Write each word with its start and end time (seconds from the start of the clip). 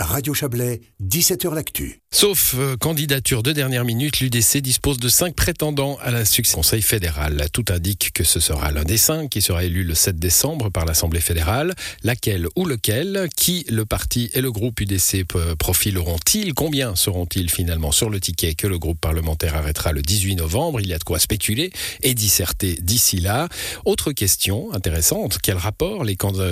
Radio 0.00 0.32
Chablais, 0.32 0.80
17h 1.02 1.52
L'actu. 1.52 2.00
Sauf 2.12 2.54
euh, 2.56 2.76
candidature 2.76 3.42
de 3.42 3.50
dernière 3.50 3.84
minute, 3.84 4.20
l'UDC 4.20 4.58
dispose 4.58 4.98
de 4.98 5.08
cinq 5.08 5.34
prétendants 5.34 5.98
à 6.00 6.12
la 6.12 6.24
succès 6.24 6.54
Conseil 6.54 6.82
fédéral. 6.82 7.48
Tout 7.52 7.64
indique 7.68 8.12
que 8.14 8.24
ce 8.24 8.40
sera 8.40 8.70
l'un 8.70 8.84
des 8.84 8.96
cinq 8.96 9.28
qui 9.28 9.42
sera 9.42 9.64
élu 9.64 9.82
le 9.84 9.94
7 9.94 10.18
décembre 10.18 10.70
par 10.70 10.84
l'Assemblée 10.84 11.20
fédérale. 11.20 11.74
Laquelle 12.04 12.46
ou 12.56 12.64
lequel 12.64 13.28
Qui 13.36 13.66
le 13.68 13.84
parti 13.84 14.30
et 14.34 14.40
le 14.40 14.50
groupe 14.52 14.80
UDC 14.80 15.24
profileront-ils? 15.58 16.54
Combien 16.54 16.94
seront-ils 16.94 17.50
finalement 17.50 17.92
sur 17.92 18.08
le 18.08 18.20
ticket 18.20 18.54
que 18.54 18.66
le 18.66 18.78
groupe 18.78 19.00
parlementaire 19.00 19.56
arrêtera 19.56 19.92
le 19.92 20.02
18 20.02 20.36
novembre? 20.36 20.80
Il 20.80 20.88
y 20.88 20.94
a 20.94 20.98
de 20.98 21.04
quoi 21.04 21.18
spéculer 21.18 21.70
et 22.02 22.14
disserter 22.14 22.78
d'ici 22.80 23.18
là. 23.18 23.48
Autre 23.84 24.12
question 24.12 24.72
intéressante, 24.72 25.38
quel 25.42 25.56
rapport 25.56 26.04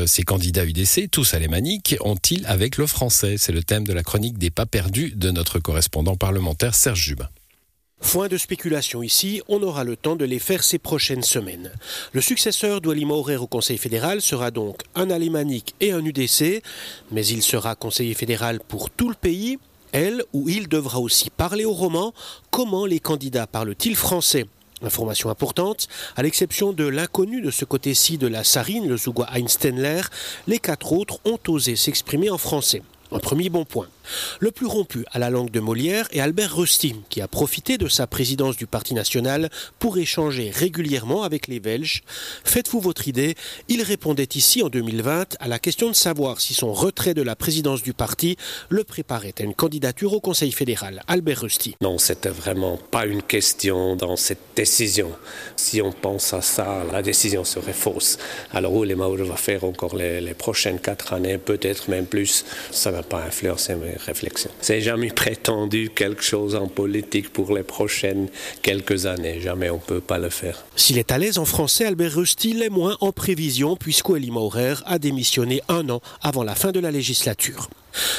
ces 0.06 0.22
candidats 0.22 0.64
UDC, 0.64 1.10
tous 1.10 1.34
alémaniques, 1.34 1.96
ont-ils 2.00 2.44
avec 2.46 2.76
le 2.76 2.86
français? 2.86 3.35
C'est 3.38 3.52
le 3.52 3.62
thème 3.62 3.86
de 3.86 3.92
la 3.92 4.02
chronique 4.02 4.38
des 4.38 4.50
pas 4.50 4.66
perdus 4.66 5.12
de 5.16 5.30
notre 5.30 5.58
correspondant 5.58 6.16
parlementaire 6.16 6.74
Serge 6.74 7.00
Jubin. 7.00 7.28
Foin 8.00 8.28
de 8.28 8.36
spéculation 8.36 9.02
ici, 9.02 9.40
on 9.48 9.62
aura 9.62 9.82
le 9.82 9.96
temps 9.96 10.16
de 10.16 10.26
les 10.26 10.38
faire 10.38 10.62
ces 10.62 10.78
prochaines 10.78 11.22
semaines. 11.22 11.72
Le 12.12 12.20
successeur 12.20 12.80
d'Ouali 12.80 13.06
Maurer 13.06 13.36
au 13.36 13.46
Conseil 13.46 13.78
fédéral 13.78 14.20
sera 14.20 14.50
donc 14.50 14.82
un 14.94 15.10
alémanique 15.10 15.74
et 15.80 15.92
un 15.92 16.04
UDC, 16.04 16.62
mais 17.10 17.26
il 17.26 17.42
sera 17.42 17.74
conseiller 17.74 18.14
fédéral 18.14 18.60
pour 18.60 18.90
tout 18.90 19.08
le 19.08 19.14
pays. 19.14 19.58
Elle 19.92 20.22
ou 20.34 20.48
il 20.48 20.68
devra 20.68 21.00
aussi 21.00 21.30
parler 21.30 21.64
aux 21.64 21.72
romans. 21.72 22.12
Comment 22.50 22.84
les 22.84 23.00
candidats 23.00 23.46
parlent-ils 23.46 23.96
français? 23.96 24.46
Information 24.82 25.30
importante, 25.30 25.88
à 26.16 26.22
l'exception 26.22 26.74
de 26.74 26.84
l'inconnu 26.84 27.40
de 27.40 27.50
ce 27.50 27.64
côté-ci 27.64 28.18
de 28.18 28.26
la 28.26 28.44
Sarine, 28.44 28.86
le 28.86 28.98
Zougois 28.98 29.28
Einsteinler, 29.34 30.02
les 30.46 30.58
quatre 30.58 30.92
autres 30.92 31.18
ont 31.24 31.38
osé 31.48 31.76
s'exprimer 31.76 32.28
en 32.28 32.36
français. 32.36 32.82
Un 33.12 33.18
premier 33.18 33.48
bon 33.48 33.64
point. 33.64 33.86
Le 34.40 34.50
plus 34.50 34.66
rompu 34.66 35.04
à 35.12 35.18
la 35.18 35.30
langue 35.30 35.50
de 35.50 35.60
Molière 35.60 36.08
est 36.12 36.20
Albert 36.20 36.56
Rusty, 36.56 36.94
qui 37.08 37.20
a 37.20 37.28
profité 37.28 37.78
de 37.78 37.88
sa 37.88 38.06
présidence 38.06 38.56
du 38.56 38.66
Parti 38.66 38.94
national 38.94 39.50
pour 39.78 39.98
échanger 39.98 40.50
régulièrement 40.50 41.22
avec 41.22 41.46
les 41.48 41.60
Belges. 41.60 42.02
Faites-vous 42.44 42.80
votre 42.80 43.08
idée, 43.08 43.34
il 43.68 43.82
répondait 43.82 44.28
ici 44.34 44.62
en 44.62 44.68
2020 44.68 45.36
à 45.40 45.48
la 45.48 45.58
question 45.58 45.88
de 45.88 45.94
savoir 45.94 46.40
si 46.40 46.54
son 46.54 46.72
retrait 46.72 47.14
de 47.14 47.22
la 47.22 47.36
présidence 47.36 47.82
du 47.82 47.92
parti 47.92 48.36
le 48.68 48.84
préparait 48.84 49.34
à 49.38 49.42
une 49.42 49.54
candidature 49.54 50.12
au 50.12 50.20
Conseil 50.20 50.52
fédéral. 50.52 51.02
Albert 51.06 51.40
Rusty. 51.40 51.76
Non, 51.80 51.98
c'était 51.98 52.28
vraiment 52.28 52.78
pas 52.90 53.06
une 53.06 53.22
question 53.22 53.96
dans 53.96 54.16
cette 54.16 54.54
décision. 54.54 55.12
Si 55.56 55.80
on 55.82 55.92
pense 55.92 56.32
à 56.32 56.42
ça, 56.42 56.84
la 56.92 57.02
décision 57.02 57.44
serait 57.44 57.72
fausse. 57.72 58.18
Alors, 58.52 58.72
où 58.72 58.84
les 58.84 58.94
Maoris 58.94 59.26
va 59.26 59.36
faire 59.36 59.64
encore 59.64 59.96
les, 59.96 60.20
les 60.20 60.34
prochaines 60.34 60.80
quatre 60.80 61.12
années, 61.12 61.38
peut-être 61.38 61.88
même 61.88 62.06
plus, 62.06 62.44
ça 62.70 62.90
va 62.90 63.02
pas 63.02 63.22
influencer 63.22 63.74
C'est 64.60 64.80
jamais 64.80 65.10
prétendu 65.10 65.90
quelque 65.94 66.22
chose 66.22 66.54
en 66.54 66.68
politique 66.68 67.32
pour 67.32 67.54
les 67.56 67.62
prochaines 67.62 68.28
quelques 68.62 69.06
années. 69.06 69.40
Jamais 69.40 69.70
on 69.70 69.78
peut 69.78 70.00
pas 70.00 70.18
le 70.18 70.30
faire. 70.30 70.64
S'il 70.76 70.98
est 70.98 71.12
à 71.12 71.18
l'aise 71.18 71.38
en 71.38 71.44
français, 71.44 71.84
Albert 71.84 72.14
Rusty 72.14 72.54
l'est 72.54 72.68
moins 72.68 72.96
en 73.00 73.12
prévision 73.12 73.76
puisqu'Oeli 73.76 74.30
Maurer 74.30 74.74
a 74.86 74.98
démissionné 74.98 75.60
un 75.68 75.88
an 75.88 76.00
avant 76.22 76.42
la 76.42 76.54
fin 76.54 76.72
de 76.72 76.80
la 76.80 76.90
législature. 76.90 77.68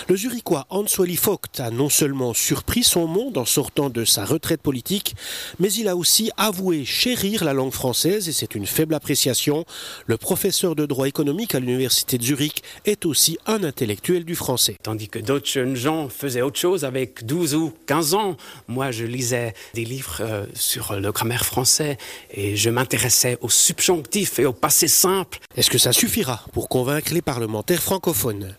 Le 0.07 0.15
Zurichois 0.15 0.65
Hans-Wally 0.69 1.19
Vogt 1.21 1.59
a 1.59 1.69
non 1.71 1.89
seulement 1.89 2.33
surpris 2.33 2.83
son 2.83 3.07
monde 3.07 3.37
en 3.37 3.45
sortant 3.45 3.89
de 3.89 4.05
sa 4.05 4.25
retraite 4.25 4.61
politique, 4.61 5.15
mais 5.59 5.71
il 5.73 5.87
a 5.87 5.95
aussi 5.95 6.31
avoué 6.37 6.85
chérir 6.85 7.43
la 7.43 7.53
langue 7.53 7.71
française 7.71 8.29
et 8.29 8.31
c'est 8.31 8.55
une 8.55 8.65
faible 8.65 8.93
appréciation. 8.93 9.65
Le 10.05 10.17
professeur 10.17 10.75
de 10.75 10.85
droit 10.85 11.07
économique 11.07 11.55
à 11.55 11.59
l'université 11.59 12.17
de 12.17 12.23
Zurich 12.23 12.63
est 12.85 13.05
aussi 13.05 13.37
un 13.45 13.63
intellectuel 13.63 14.25
du 14.25 14.35
français. 14.35 14.77
Tandis 14.83 15.09
que 15.09 15.19
d'autres 15.19 15.47
jeunes 15.47 15.75
gens 15.75 16.09
faisaient 16.09 16.41
autre 16.41 16.59
chose 16.59 16.85
avec 16.85 17.25
12 17.25 17.55
ou 17.55 17.73
15 17.85 18.13
ans. 18.13 18.37
Moi, 18.67 18.91
je 18.91 19.05
lisais 19.05 19.53
des 19.73 19.85
livres 19.85 20.17
euh, 20.21 20.45
sur 20.53 20.93
le 20.93 21.11
grammaire 21.11 21.45
français 21.45 21.97
et 22.31 22.55
je 22.55 22.69
m'intéressais 22.69 23.37
au 23.41 23.49
subjonctif 23.49 24.39
et 24.39 24.45
au 24.45 24.53
passé 24.53 24.87
simple. 24.87 25.39
Est-ce 25.55 25.69
que 25.69 25.77
ça 25.77 25.93
suffira 25.93 26.43
pour 26.53 26.69
convaincre 26.69 27.13
les 27.13 27.21
parlementaires 27.21 27.81
francophones? 27.81 28.55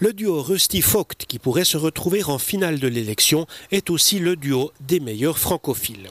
Le 0.00 0.12
duo 0.12 0.42
Rusty 0.56 0.80
Vogt, 0.80 1.26
qui 1.28 1.38
pourrait 1.38 1.66
se 1.66 1.76
retrouver 1.76 2.24
en 2.24 2.38
finale 2.38 2.78
de 2.78 2.88
l'élection, 2.88 3.46
est 3.72 3.90
aussi 3.90 4.18
le 4.18 4.36
duo 4.36 4.72
des 4.80 5.00
meilleurs 5.00 5.38
francophiles. 5.38 6.08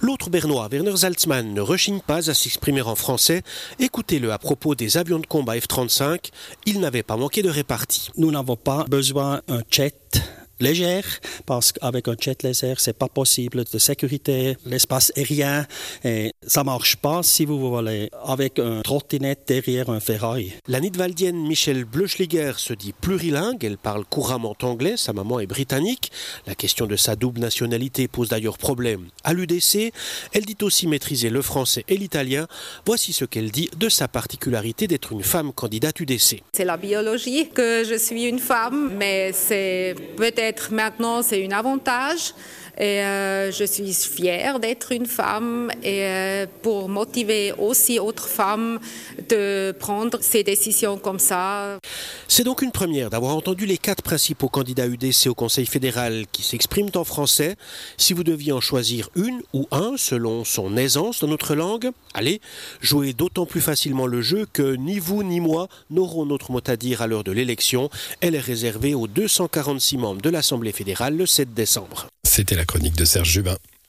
L'autre 0.00 0.30
bernois, 0.30 0.68
Werner 0.72 0.96
Salzmann, 0.96 1.52
ne 1.52 1.60
rechigne 1.60 2.00
pas 2.00 2.30
à 2.30 2.32
s'exprimer 2.32 2.80
en 2.80 2.94
français. 2.94 3.42
Écoutez-le 3.78 4.32
à 4.32 4.38
propos 4.38 4.74
des 4.74 4.96
avions 4.96 5.18
de 5.18 5.26
combat 5.26 5.58
F-35. 5.58 6.30
Il 6.64 6.80
n'avait 6.80 7.02
pas 7.02 7.18
manqué 7.18 7.42
de 7.42 7.50
répartie. 7.50 8.08
Nous 8.16 8.30
n'avons 8.30 8.56
pas 8.56 8.84
besoin 8.88 9.42
d'un 9.48 9.62
jet 9.70 10.22
légère, 10.64 11.04
parce 11.46 11.72
qu'avec 11.72 12.08
un 12.08 12.16
jet 12.18 12.42
laser, 12.42 12.80
c'est 12.80 12.98
pas 12.98 13.08
possible 13.08 13.64
de 13.72 13.78
sécurité, 13.78 14.56
l'espace 14.66 15.12
aérien, 15.16 15.66
et 16.04 16.32
ça 16.46 16.64
marche 16.64 16.96
pas 16.96 17.22
si 17.22 17.44
vous 17.44 17.58
voulez 17.58 18.10
avec 18.24 18.58
un 18.58 18.80
trottinette 18.82 19.42
derrière 19.46 19.90
un 19.90 20.00
Ferrari. 20.00 20.52
La 20.66 20.80
nidwaldienne 20.80 21.36
Michelle 21.46 21.84
Bleuschliger 21.84 22.52
se 22.56 22.72
dit 22.72 22.94
plurilingue, 22.98 23.62
elle 23.64 23.78
parle 23.78 24.04
couramment 24.04 24.56
anglais, 24.62 24.96
sa 24.96 25.12
maman 25.12 25.40
est 25.40 25.46
britannique. 25.46 26.10
La 26.46 26.54
question 26.54 26.86
de 26.86 26.96
sa 26.96 27.14
double 27.16 27.40
nationalité 27.40 28.08
pose 28.08 28.28
d'ailleurs 28.28 28.58
problème 28.58 29.08
à 29.22 29.32
l'UDC. 29.34 29.92
Elle 30.32 30.44
dit 30.44 30.56
aussi 30.62 30.86
maîtriser 30.86 31.28
le 31.28 31.42
français 31.42 31.84
et 31.88 31.96
l'italien. 31.96 32.46
Voici 32.86 33.12
ce 33.12 33.24
qu'elle 33.24 33.50
dit 33.50 33.68
de 33.76 33.88
sa 33.88 34.08
particularité 34.08 34.86
d'être 34.86 35.12
une 35.12 35.22
femme 35.22 35.52
candidate 35.52 36.00
UDC. 36.00 36.42
C'est 36.52 36.64
la 36.64 36.76
biologie 36.76 37.48
que 37.48 37.84
je 37.84 37.96
suis 37.98 38.24
une 38.24 38.38
femme, 38.38 38.92
mais 38.96 39.32
c'est 39.32 39.94
peut-être 40.16 40.53
maintenant, 40.70 41.22
c'est 41.22 41.44
un 41.46 41.50
avantage. 41.50 42.34
Et 42.78 43.02
euh, 43.02 43.52
je 43.52 43.64
suis 43.64 43.92
fière 43.92 44.58
d'être 44.58 44.90
une 44.90 45.06
femme 45.06 45.70
et 45.82 46.04
euh, 46.04 46.46
pour 46.62 46.88
motiver 46.88 47.52
aussi 47.56 48.00
autres 48.00 48.26
femmes 48.28 48.80
de 49.28 49.72
prendre 49.78 50.18
ces 50.20 50.42
décisions 50.42 50.98
comme 50.98 51.20
ça. 51.20 51.78
C'est 52.26 52.42
donc 52.42 52.62
une 52.62 52.72
première 52.72 53.10
d'avoir 53.10 53.36
entendu 53.36 53.64
les 53.64 53.78
quatre 53.78 54.02
principaux 54.02 54.48
candidats 54.48 54.86
UDC 54.86 55.28
au 55.28 55.34
Conseil 55.34 55.66
fédéral 55.66 56.24
qui 56.32 56.42
s'expriment 56.42 56.90
en 56.94 57.04
français. 57.04 57.54
Si 57.96 58.12
vous 58.12 58.24
deviez 58.24 58.52
en 58.52 58.60
choisir 58.60 59.08
une 59.14 59.42
ou 59.52 59.68
un 59.70 59.96
selon 59.96 60.44
son 60.44 60.76
aisance 60.76 61.20
dans 61.20 61.28
notre 61.28 61.54
langue, 61.54 61.90
allez, 62.12 62.40
jouez 62.80 63.12
d'autant 63.12 63.46
plus 63.46 63.60
facilement 63.60 64.06
le 64.06 64.20
jeu 64.20 64.46
que 64.52 64.74
ni 64.74 64.98
vous 64.98 65.22
ni 65.22 65.38
moi 65.38 65.68
n'aurons 65.90 66.26
notre 66.26 66.50
mot 66.50 66.60
à 66.66 66.76
dire 66.76 67.02
à 67.02 67.06
l'heure 67.06 67.24
de 67.24 67.32
l'élection. 67.32 67.88
Elle 68.20 68.34
est 68.34 68.40
réservée 68.40 68.94
aux 68.94 69.06
246 69.06 69.98
membres 69.98 70.22
de 70.22 70.30
l'Assemblée 70.30 70.72
fédérale 70.72 71.16
le 71.16 71.26
7 71.26 71.54
décembre. 71.54 72.08
C'était 72.24 72.56
chronique 72.64 72.96
de 72.96 73.04
Serge 73.04 73.30
Jubin. 73.30 73.56